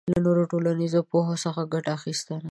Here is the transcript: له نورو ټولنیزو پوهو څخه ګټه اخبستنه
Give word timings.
له 0.11 0.19
نورو 0.25 0.43
ټولنیزو 0.51 1.01
پوهو 1.11 1.35
څخه 1.43 1.61
ګټه 1.73 1.89
اخبستنه 1.97 2.37